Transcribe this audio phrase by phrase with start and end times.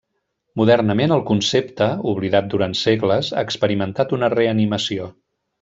[0.61, 5.11] Modernament el concepte, oblidat durant segles, ha experimentat una reanimació.